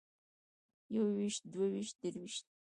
يوويشت 0.95 1.43
دوويشت 1.51 1.93
درويشت 2.01 2.45